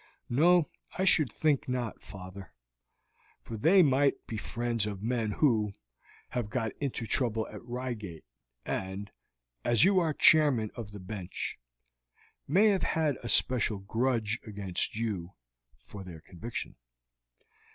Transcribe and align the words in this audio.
"No, 0.31 0.67
I 0.97 1.05
should 1.05 1.31
think 1.31 1.69
not, 1.69 2.01
father; 2.01 2.55
but 3.43 3.61
they 3.61 3.83
might 3.83 4.25
be 4.25 4.35
friends 4.35 4.87
of 4.87 5.03
men 5.03 5.29
who 5.29 5.75
have 6.29 6.49
got 6.49 6.71
into 6.77 7.05
trouble 7.05 7.47
at 7.49 7.63
Reigate, 7.63 8.25
and, 8.65 9.11
as 9.63 9.83
you 9.83 9.99
are 9.99 10.15
chairman 10.15 10.71
of 10.73 10.91
the 10.91 10.99
bench, 10.99 11.59
may 12.47 12.69
have 12.69 12.81
had 12.81 13.17
a 13.17 13.29
special 13.29 13.77
grudge 13.77 14.39
against 14.43 14.95
you 14.95 15.33
for 15.77 16.03
their 16.03 16.21
conviction." 16.21 16.77